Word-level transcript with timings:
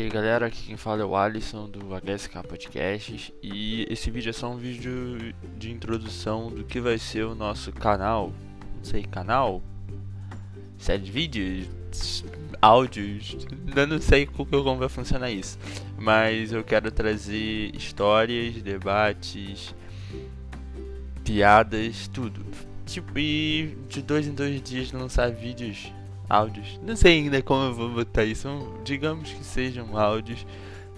aí 0.00 0.08
galera, 0.08 0.46
aqui 0.46 0.66
quem 0.66 0.76
fala 0.76 1.02
é 1.02 1.04
o 1.04 1.16
Alisson 1.16 1.68
do 1.68 1.80
HSK 1.94 2.46
Podcasts 2.46 3.32
e 3.42 3.86
esse 3.90 4.10
vídeo 4.10 4.30
é 4.30 4.32
só 4.32 4.50
um 4.50 4.56
vídeo 4.56 5.34
de 5.56 5.72
introdução 5.72 6.50
do 6.50 6.62
que 6.62 6.80
vai 6.80 6.98
ser 6.98 7.24
o 7.24 7.34
nosso 7.34 7.72
canal, 7.72 8.32
não 8.76 8.84
sei, 8.84 9.02
canal? 9.02 9.62
Série 10.76 11.02
de 11.02 11.10
vídeos? 11.10 11.66
Áudios? 12.62 13.38
Eu 13.74 13.86
não 13.86 14.00
sei 14.00 14.26
como 14.26 14.76
vai 14.76 14.88
funcionar 14.88 15.30
isso, 15.30 15.58
mas 15.98 16.52
eu 16.52 16.62
quero 16.62 16.92
trazer 16.92 17.74
histórias, 17.74 18.62
debates, 18.62 19.74
piadas, 21.24 22.08
tudo. 22.08 22.44
Tipo, 22.86 23.18
e 23.18 23.76
de 23.88 24.00
dois 24.02 24.26
em 24.28 24.34
dois 24.34 24.62
dias 24.62 24.92
lançar 24.92 25.30
vídeos 25.32 25.92
áudios. 26.28 26.78
Não 26.82 26.94
sei 26.94 27.20
ainda 27.20 27.40
como 27.42 27.64
eu 27.64 27.74
vou 27.74 27.90
botar 27.90 28.24
isso. 28.24 28.48
Digamos 28.84 29.30
que 29.32 29.44
sejam 29.44 29.96
áudios. 29.96 30.46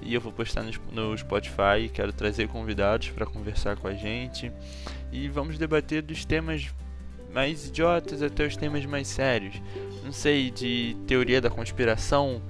E 0.02 0.14
eu 0.14 0.20
vou 0.20 0.32
postar 0.32 0.64
no, 0.92 1.16
Spotify. 1.16 1.90
Quero 1.92 2.12
trazer 2.12 2.48
convidados 2.48 3.10
para 3.10 3.26
conversar 3.26 3.76
com 3.76 3.86
a 3.86 3.94
gente. 3.94 4.50
E 5.12 5.28
vamos 5.28 5.58
debater 5.58 6.02
dos 6.02 6.24
temas 6.24 6.68
mais 7.32 7.66
idiotas 7.68 8.22
até 8.22 8.46
os 8.46 8.56
temas 8.56 8.84
mais 8.86 9.08
sérios. 9.08 9.60
Não 10.04 10.12
sei, 10.12 10.50
de 10.50 10.96
teoria 11.06 11.40
da 11.40 11.50
conspiração, 11.50 12.42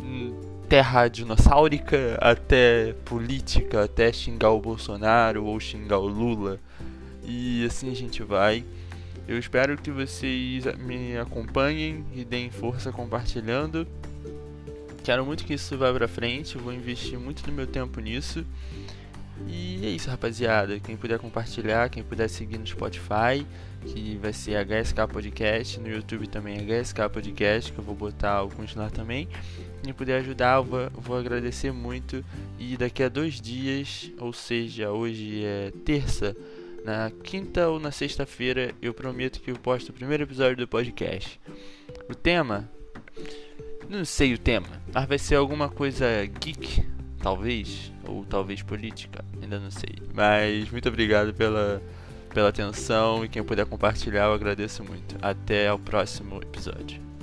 hum, 0.00 0.34
terra 0.68 1.08
dinossaurica, 1.08 2.18
até 2.20 2.94
política, 3.04 3.84
até 3.84 4.12
xingar 4.12 4.50
o 4.50 4.60
Bolsonaro 4.60 5.44
ou 5.44 5.60
xingar 5.60 5.98
o 5.98 6.06
Lula. 6.06 6.58
E 7.22 7.64
assim 7.64 7.90
a 7.90 7.94
gente 7.94 8.22
vai. 8.22 8.64
Eu 9.26 9.38
espero 9.38 9.76
que 9.78 9.90
vocês 9.90 10.64
me 10.78 11.16
acompanhem 11.16 12.04
e 12.14 12.24
deem 12.24 12.50
força 12.50 12.92
compartilhando. 12.92 13.86
Quero 15.02 15.24
muito 15.24 15.44
que 15.44 15.54
isso 15.54 15.76
vá 15.78 15.92
pra 15.92 16.06
frente, 16.06 16.58
vou 16.58 16.72
investir 16.72 17.18
muito 17.18 17.42
do 17.42 17.50
meu 17.50 17.66
tempo 17.66 18.00
nisso. 18.00 18.44
E 19.48 19.84
é 19.84 19.88
isso, 19.88 20.10
rapaziada. 20.10 20.78
Quem 20.78 20.96
puder 20.96 21.18
compartilhar, 21.18 21.88
quem 21.88 22.02
puder 22.02 22.28
seguir 22.28 22.58
no 22.58 22.66
Spotify, 22.66 23.44
que 23.82 24.18
vai 24.20 24.32
ser 24.32 24.56
HSK 24.56 25.06
Podcast, 25.10 25.80
no 25.80 25.88
YouTube 25.88 26.26
também 26.26 26.58
HSK 26.58 27.08
Podcast, 27.12 27.72
que 27.72 27.78
eu 27.78 27.84
vou 27.84 27.94
botar 27.94 28.32
alguns 28.32 28.74
lá 28.74 28.90
também. 28.90 29.28
Quem 29.82 29.92
puder 29.92 30.20
ajudar, 30.20 30.56
eu 30.58 30.90
vou 30.94 31.16
agradecer 31.16 31.72
muito. 31.72 32.24
E 32.58 32.76
daqui 32.76 33.02
a 33.02 33.08
dois 33.08 33.40
dias, 33.40 34.10
ou 34.18 34.32
seja, 34.32 34.90
hoje 34.90 35.44
é 35.44 35.72
terça 35.84 36.36
na 36.84 37.10
quinta 37.22 37.68
ou 37.68 37.80
na 37.80 37.90
sexta-feira 37.90 38.74
eu 38.82 38.92
prometo 38.92 39.40
que 39.40 39.50
eu 39.50 39.56
posto 39.56 39.88
o 39.88 39.92
primeiro 39.92 40.22
episódio 40.22 40.58
do 40.58 40.68
podcast. 40.68 41.40
O 42.08 42.14
tema? 42.14 42.70
Não 43.88 44.04
sei 44.04 44.34
o 44.34 44.38
tema, 44.38 44.82
mas 44.92 45.06
vai 45.06 45.18
ser 45.18 45.36
alguma 45.36 45.68
coisa 45.68 46.06
geek, 46.26 46.86
talvez, 47.22 47.90
ou 48.06 48.24
talvez 48.24 48.62
política, 48.62 49.24
ainda 49.40 49.58
não 49.58 49.70
sei. 49.70 49.94
Mas 50.12 50.70
muito 50.70 50.88
obrigado 50.88 51.32
pela, 51.32 51.82
pela 52.32 52.50
atenção 52.50 53.24
e 53.24 53.28
quem 53.28 53.42
puder 53.42 53.66
compartilhar 53.66 54.26
eu 54.26 54.34
agradeço 54.34 54.84
muito. 54.84 55.16
Até 55.22 55.72
o 55.72 55.78
próximo 55.78 56.40
episódio. 56.42 57.13